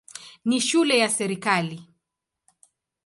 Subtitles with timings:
[0.45, 1.83] Ni shule ya serikali.